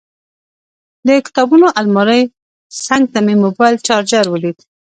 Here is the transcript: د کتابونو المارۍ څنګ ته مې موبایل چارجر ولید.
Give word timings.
د 1.07 1.09
کتابونو 1.25 1.67
المارۍ 1.79 2.21
څنګ 2.85 3.03
ته 3.13 3.19
مې 3.25 3.35
موبایل 3.43 3.75
چارجر 3.87 4.25
ولید. 4.29 4.57